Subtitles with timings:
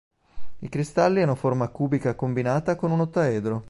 [0.61, 3.59] I cristalli hanno forma cubica combinata con un ottaedro.